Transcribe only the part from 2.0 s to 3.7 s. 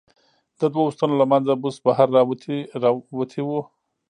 را وتي و.